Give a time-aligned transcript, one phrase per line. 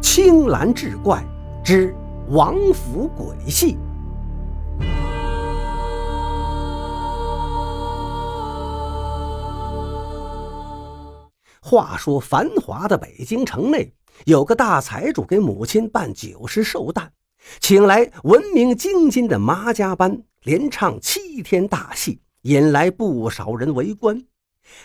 [0.00, 1.24] 青蓝志怪
[1.64, 1.94] 之
[2.28, 3.76] 王府鬼戏。
[11.60, 13.92] 话说繁华的北京城内，
[14.24, 17.12] 有个大财主给母亲办九十寿诞，
[17.60, 24.24] 请来闻名京津的麻家班，连唱七天大戏，引来不少人围观。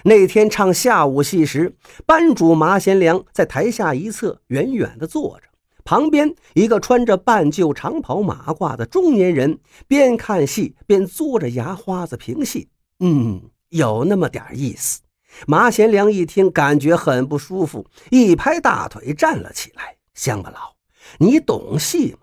[0.04, 1.76] 那天唱下午戏时，
[2.06, 5.48] 班主麻贤良在台下一侧远远地坐着，
[5.84, 12.70] 旁边一个穿着半旧长袍马褂的中年人边看戏边嘬着牙花子评戏。
[13.00, 15.02] 嗯，有那么点意思。
[15.48, 20.76] 麻贤良一听，感觉很不舒服，一拍大腿站了起来：“乡巴佬，
[21.18, 22.20] 你懂戏吗？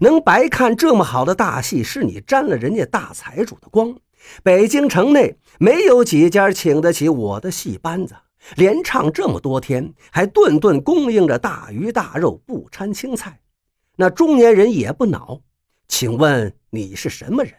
[0.00, 3.96] 能白看这么好的大戏，是你沾了人家大财主的光。”
[4.42, 8.14] 北京城内没有几家请得起我的戏班子，
[8.56, 13.40] 连唱这么多天，还顿顿供应着大鱼大肉，不掺青菜。
[13.96, 15.40] 那中年人也不恼，
[15.88, 17.54] 请问你是什么人？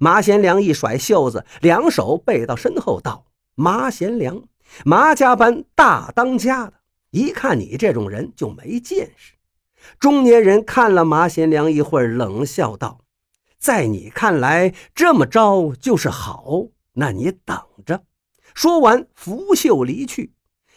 [0.00, 4.42] 马贤良一甩袖子，两手背到身后道：“马贤良，
[4.84, 6.72] 麻家班大当家的。
[7.10, 9.34] 一看你这种人就没见识。”
[10.00, 13.02] 中年人看了马贤良一会儿，冷笑道。
[13.66, 18.04] 在你看来，这么着就是好，那你等着。
[18.54, 20.32] 说完，拂袖离去。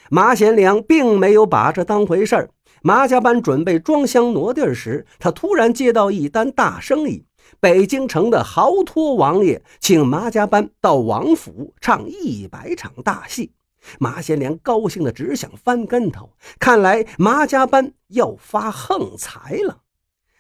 [0.10, 2.50] 马贤良并没有把这当回事儿。
[2.82, 7.28] 马家班准备装箱挪地儿时，他突然接到一单大生意：
[7.60, 13.52] 北京城的豪托王爷请马家班到王府唱一百场大戏。
[14.00, 19.82] 马贤良高兴的只想翻跟头，看来马家班要发横财了。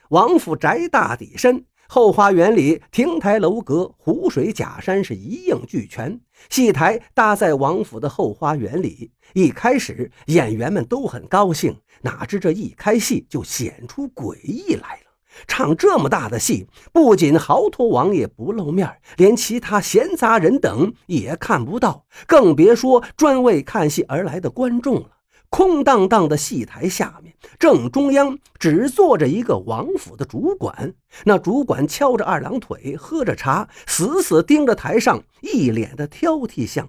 [0.09, 1.65] 王府宅大底深。
[1.91, 6.21] 后花园里，亭台楼阁、湖水假山是一应俱全。
[6.47, 9.09] 戏台搭在王府的后花园里。
[9.33, 15.09] 一开始，演员们都很高兴，哪知这一开戏就显出诡异来了。
[15.47, 18.87] 唱这么大的戏，不仅豪托王爷不露面，
[19.17, 25.09] 连其他闲杂人等也看不到，更别说专为看戏而来的观众了。
[25.49, 30.93] 空荡荡的戏台下面，正中央只坐着一个王府的主管。
[31.25, 36.87] 那主管翘着二郎腿，喝着茶，死死盯着台上，一脸的挑剔相。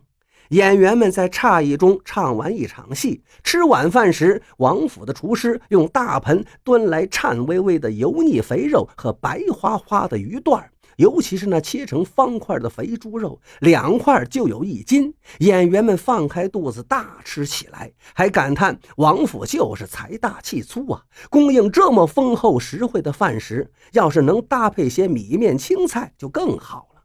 [0.50, 15.14] 演员们在诧异中唱完一场戏，吃晚饭时，王府的厨师用大盆端来颤巍巍的油腻肥肉和白花花的鱼段尤其是那切成方块的肥猪肉，两块就有一斤。
[15.38, 27.02] 演员们放开肚子大吃起来，还感叹王府就是财大气粗啊，供应这么丰厚实惠的饭食，要是能搭配些米面青菜就更好了。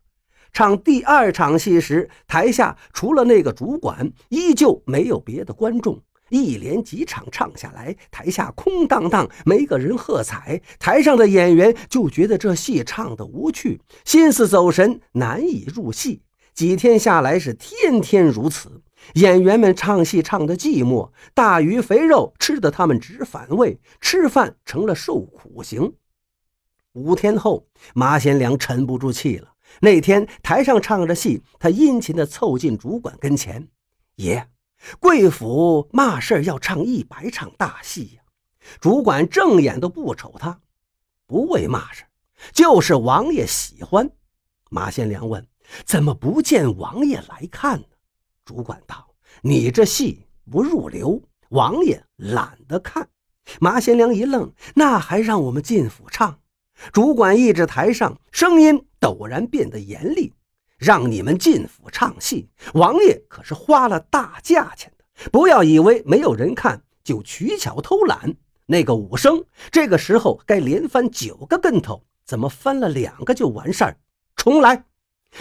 [0.52, 6.02] 唱第二场戏时，台下除了那个主管，依旧没有别的观众。
[6.36, 10.62] 一连几场唱下来，台下空荡荡，没个人喝彩。
[10.78, 16.22] 台上的演员就觉得这戏唱得无趣，心思走神，难以入戏。
[16.54, 18.82] 几天下来是天天如此，
[19.14, 25.94] 演员们唱戏唱得寂寞，大鱼肥肉吃得他们直反胃，吃饭成了受苦刑。
[26.94, 29.54] 五天后，马贤良沉不住气了。
[29.82, 33.68] 那天台上唱着戏，他殷勤地凑近主管跟前
[34.16, 34.48] ：“爷。”
[35.00, 38.22] 贵府嘛事儿要唱一百场大戏呀？
[38.80, 40.60] 主管正眼都不瞅他，
[41.28, 42.04] 不为嘛事
[42.52, 44.10] 就是王爷喜欢。
[44.70, 45.48] 马贤良问
[45.86, 47.88] ：“怎么不见王爷来看呢？”
[48.44, 53.08] 主管道：“你这戏不入流，王爷懒得看。”
[53.62, 56.40] 马贤良一愣：“那还让我们进府唱？”
[56.92, 60.34] 主管一指台上，声音陡然变得严厉。
[60.78, 65.30] 让你们进府唱戏，王爷可是花了大价钱的。
[65.32, 68.36] 不要以为没有人看就取巧偷懒。
[68.68, 73.98] 那个武生这个时候该连翻九个跟头，怎么翻了两个就完事儿？
[74.36, 74.86] 重来！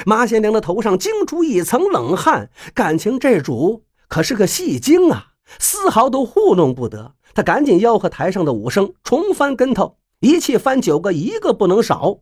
[0.04, 7.14] 马贤良的头上惊出一层冷汗，感情这主可是个戏精啊，丝毫都糊弄不得。
[7.32, 12.18] 他赶紧吆喝台上的武生重翻跟头，一气翻九个，一个不能少。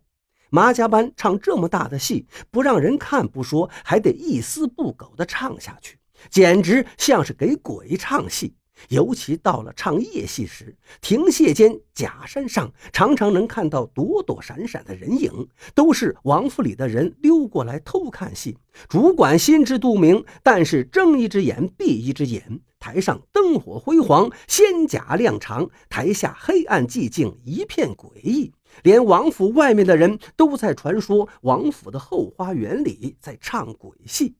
[0.54, 5.96] 马家班唱这么大的戏，不让人看不说，还得一丝不苟地唱下去，
[6.28, 8.54] 简直像是给鬼唱戏。
[8.88, 18.56] 尤其到了唱夜戏时，亭榭间假山上常常能看到躲躲闪闪的人影，都是王府里的人溜过来偷看戏。
[18.88, 22.60] 主管心知肚明，但是睁一只眼闭一只眼。
[22.78, 28.52] 台上灯火辉煌，仙甲亮长，台下黑暗寂静，一片诡异。
[28.82, 34.34] 连王府外面的人都在传说，王府的后花园里在唱鬼戏。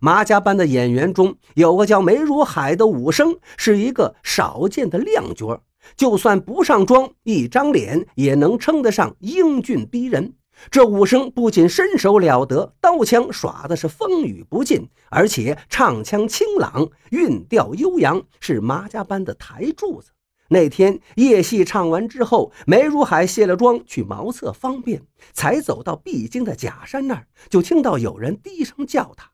[0.00, 5.62] 麻家班的演员中有个叫梅如海的武生，是一个少见的亮角。
[5.96, 10.34] 就算不上妆，一张脸也能称得上英俊逼人。
[10.70, 20.10] 这武生不仅身手了得，刀枪耍的是风雨不进，而且唱腔清朗，韵调悠扬，是马家班的台柱子。
[20.48, 25.02] 那天夜戏唱完之后，梅如海卸了妆去茅厕方便，
[25.32, 29.30] 才走到必经的假山那儿，就听到有人低声叫他：“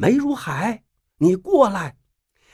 [0.00, 0.82] 梅如海，
[1.18, 1.96] 你过来。”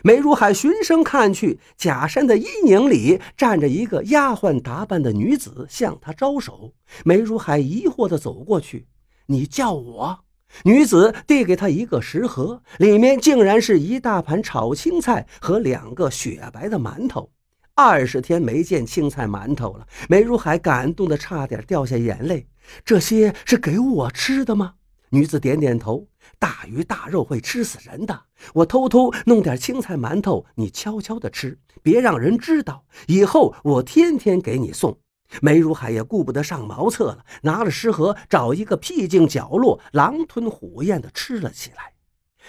[0.02, 6.75] 梅如海循声看去，假山的阴影里站着一个丫鬟打扮的女子，向他招手。
[7.04, 8.88] 梅如海疑惑地走过去
[9.26, 10.25] ：“你叫我？”
[10.64, 17.31] 女子递给他一个食盒，里面竟然是一大盘炒青菜和两个雪白的馒头。
[17.75, 22.49] 二十天没见青菜馒头了，梅如海感动得差点掉下眼泪。
[22.84, 24.75] 这些是给我吃的吗？
[25.11, 26.06] 女子点点头。
[26.38, 28.20] 大鱼大肉会吃死人的，
[28.53, 32.85] 我偷偷弄点青菜馒头，你悄悄的吃，别让人知道。
[33.06, 34.99] 以后我天天给你送。
[35.41, 41.93] 梅如海也顾不得上茅厕了，拿了食盒，找一个僻静角落，狼吞虎咽的吃了起来。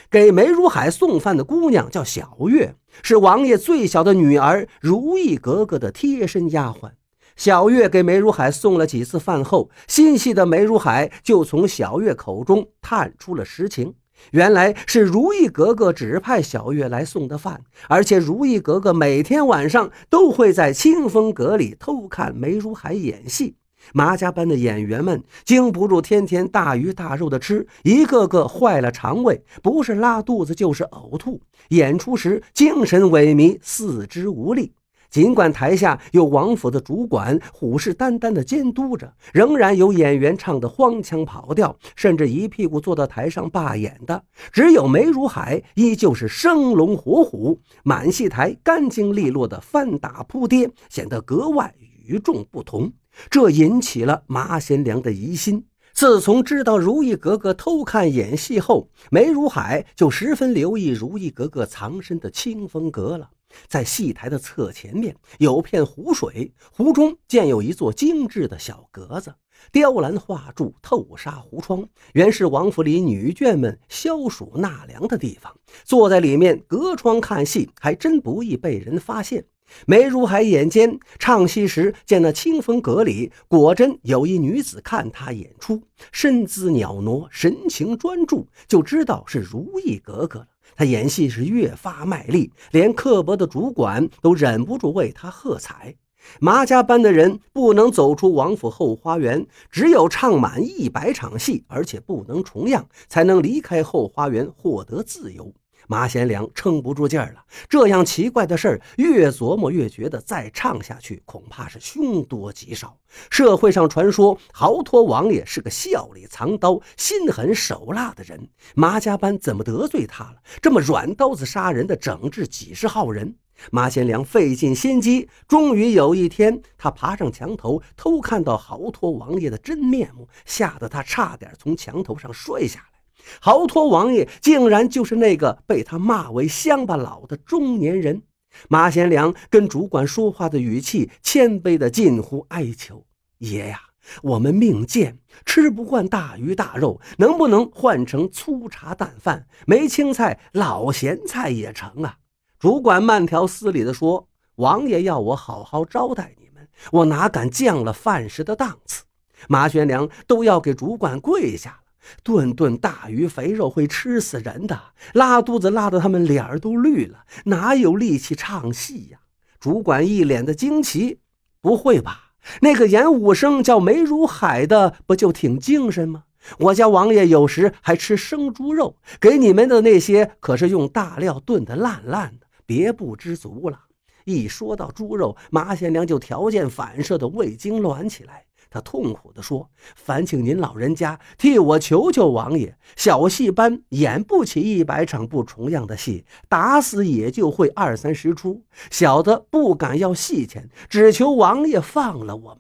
[0.10, 6.92] 给梅如海送饭的姑娘叫小月，是王爷最小的女儿如意格格的贴身丫鬟。
[7.38, 13.94] 小月给梅如海送了几次饭后，心细的梅如海就从小月口中探出了实情。
[14.32, 23.56] 原来是如意格格指派小月来送的饭，而且如意格格每天晚上都会在清风阁里偷看梅如海演戏。
[23.94, 31.40] 马家班的演员们经不住天天大鱼大肉的吃，一个个坏了肠胃，不是拉肚子就是呕吐，
[31.70, 34.74] 演出时精神萎靡，四肢无力。
[35.10, 44.24] 尽管台下有王府的主管虎视眈眈地监督着，仍然有演员唱得荒腔跑调，甚至一屁股坐到台上罢演的。
[44.52, 51.74] 只有梅如海依旧是生龙活虎，满戏台干净利落的翻打扑跌，显得格外
[52.06, 52.92] 与众不同。
[53.30, 55.66] 这引起了马贤良的疑心。
[55.94, 63.30] 自从知道如意格格偷看演戏后，梅如海就十分留意如意格格藏身的清风阁了。
[63.68, 69.34] 在戏台的侧前面有片湖水，湖中建有一座精致的小阁子，
[69.72, 75.56] 雕栏画柱，透纱湖窗，原是王府里女眷们消暑纳凉的地方。
[75.84, 79.46] 坐在里面隔窗看戏，还真不易被人发现。
[79.86, 85.84] 梅如海眼尖，唱戏时见那清风阁里果真有一女子看他演出，
[86.14, 90.48] 身姿袅娜，神情专注，就知道是如意格格了。
[90.78, 95.96] 他演戏是越发卖力，连刻薄的主管都忍不住为他喝彩。
[96.40, 105.52] 马家班的人不能走出王府后花园，只有唱满一百场戏，而且不能重样，才能离开后花园，获得自由。
[105.88, 112.98] 马贤良撑不住劲儿了，这样奇怪的事儿越琢磨越觉得再唱下去恐怕是凶多吉少。
[113.30, 120.38] 社会上传说豪托王爷是个笑里藏刀、心狠手辣的人，马家班怎么得罪他了？
[120.62, 123.36] 这么软刀子杀人的整治几十号人？
[123.72, 132.97] 马贤良费尽心机，终于有一天，他爬上墙头偷看到豪托王爷的真面目，吓得他差点从墙头上摔下来。
[133.42, 138.24] 豪托王爷竟然就是那个被他骂为乡巴佬的中年人。
[138.70, 143.06] 马贤良跟主管说话的语气谦卑的近乎哀求
[143.40, 143.80] ：“爷呀，
[144.24, 149.46] 我们命贱，吃不惯大鱼大肉，能不能换成粗茶淡饭？
[149.68, 152.18] 没青菜，老咸菜也成啊！”
[152.58, 159.04] 主管慢条斯理地说：“王爷要我好好招待你们，我哪敢降了饭食的档次？”
[159.48, 161.87] 马贤良都要给主管跪下了。
[162.24, 164.80] 顿顿大鱼肥肉会吃死人的，
[165.14, 169.20] 拉肚子拉得他们脸儿都绿了，哪有力气唱戏呀？
[169.60, 171.20] 主管一脸的惊奇
[171.62, 172.34] ：“不会吧？
[172.62, 176.24] 那个演武生叫梅如海的，不就挺精神吗？
[176.60, 183.82] 我家王爷有时还吃生猪肉，给你们的那些可是用大料炖得烂烂的，别不知足了。”
[184.26, 188.46] 一说到猪肉，马贤良就条件反射的胃痉挛起来。
[188.78, 189.68] 他痛苦地说
[189.98, 198.62] ：“烦请您老人家替我求求王爷，小戏班演不起一百场不重样的戏，打死也就会二三十出。
[198.92, 202.60] 小的不敢要戏钱，只求王爷放了我们。”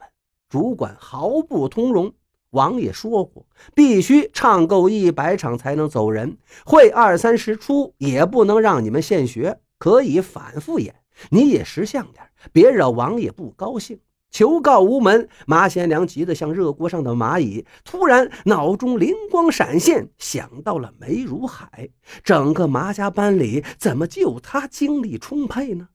[0.49, 2.11] 主管毫不通融。
[2.51, 3.45] 王爷说过，
[3.75, 10.95] 必须唱够一百场才能走人，会二三十出也不能让你们现学，可以反复演。
[11.29, 13.99] 你也识相点，别惹王爷不高兴。
[14.29, 17.65] 求告无门，马贤良急得像热锅上的蚂蚁。
[17.83, 21.89] 突然，脑中灵光闪现，想到了梅如海。
[22.23, 25.87] 整个马家班里，怎么就他精力充沛呢？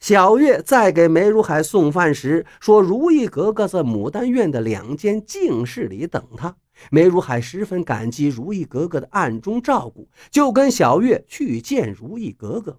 [0.00, 6.56] 小月在给梅如海送饭时说：“如意格格在牡丹院的两间净室里等他。”
[6.90, 12.78] 梅如海十分感激如意格格的暗中照顾，就跟小月去见如意格格。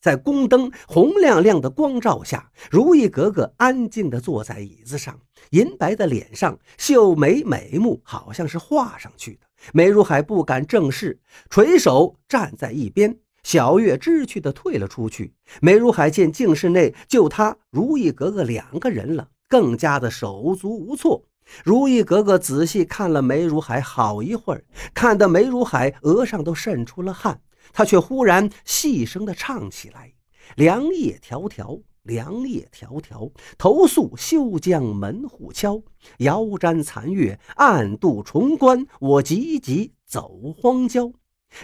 [0.00, 5.18] 在宫灯红亮亮的光照下，如意格格安静地坐在椅子上，
[5.50, 9.40] 银白的脸上秀眉美目，好像是画上去的。
[9.72, 11.18] 梅如海不敢正视，
[11.50, 13.18] 垂手站在一边。
[13.42, 15.32] 小月知趣地退了出去。
[15.60, 21.24] 梅如海见镜室内就他如意格格两个人了，更加的手足无措。
[21.64, 24.62] 如意格格仔细看了梅如海好一会儿，
[24.92, 27.40] 看得梅如海额上都渗出了汗，
[27.72, 30.12] 他却忽然细声地唱起来
[30.56, 35.82] ：“凉夜迢迢，凉夜迢迢，投宿休将门户敲。
[36.18, 41.12] 遥瞻残月，暗度重关，我急急走荒郊。”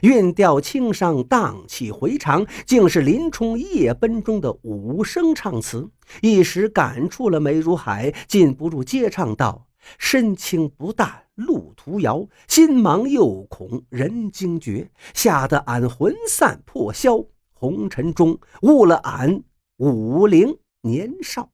[0.00, 5.90] 韵调轻伤，荡气回肠，竟是林冲夜奔中的五声唱词，
[6.22, 9.66] 一时感触了梅如海，禁不住接唱道
[9.98, 19.42] ：“身轻不淡路途遥，心忙又恐人惊觉，吓得俺魂散魄消，红尘中误了俺
[19.78, 21.50] 五陵年少。”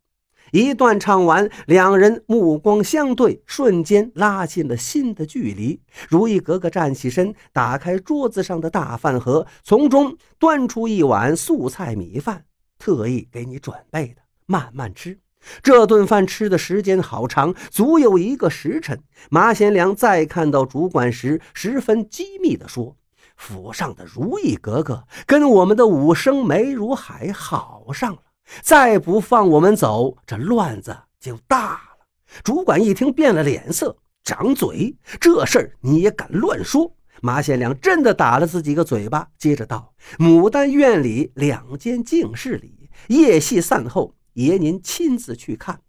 [0.52, 5.80] 一段唱完，两人目光相对，瞬间拉近了心的距离。
[6.08, 12.44] 如意格格站起身，打开桌子上的大饭盒，从中端出一碗素菜米饭，
[12.78, 15.20] 特意给你准备的，慢慢吃。
[15.62, 19.02] 这顿饭吃的时间好长，足有一个时辰。
[19.30, 22.96] 马贤良再看到主管时，十分机密地说
[23.36, 28.18] ：“府上的如意格格跟我们的武生梅如海好上了。”
[28.62, 32.06] 再不放我们走，这乱子就大了。
[32.42, 36.92] 主管一听变了脸色，掌嘴：“这事儿你也敢乱说？”
[37.22, 45.80] 马贤良真的打了自己个嘴巴，接着道：“牡丹院里两间净室里，夜戏散后，爷您亲自去看。”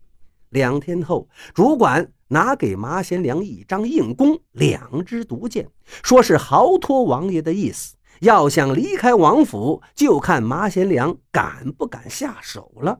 [0.50, 5.70] 两天后，主管拿给马贤良一张硬弓，两支毒箭，
[6.04, 7.96] 说是豪托王爷的意思。
[8.20, 13.00] 要想离开王府，就看马贤良敢不敢下手了。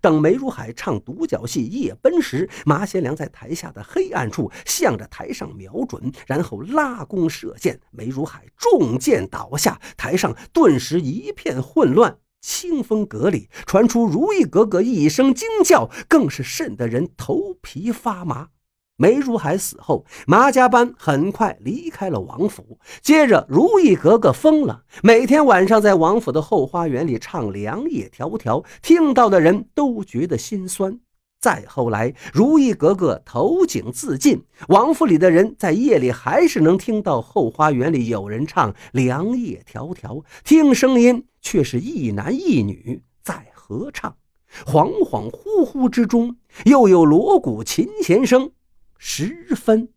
[0.00, 7.80] 等梅如海唱独角戏夜奔时，马贤良在台下的黑暗处向着台上瞄准，然后拉弓射箭。
[7.90, 12.16] 梅如海中箭倒下，台上顿时一片混乱。
[12.42, 18.48] 清风阁里传出如意格格一声惊叫，更是瘆得人头皮发麻。
[18.96, 22.78] 梅如海死后，马家班很快离开了王府。
[23.00, 31.00] 接着，如意格格疯了，每天晚上在王府的后花园里唱《凉夜迢迢》，听到的人都觉得心酸。
[31.42, 44.16] 再后来，如意格格投井自尽，王府里的人在夜里还是能听到后花园里有人唱《凉夜迢迢》，听声音却是一男一女在合唱。
[44.64, 48.52] 恍恍惚惚之中，又有锣鼓琴弦声。
[48.96, 49.88] 十分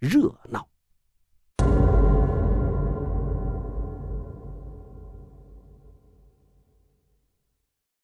[0.00, 0.73] 热闹。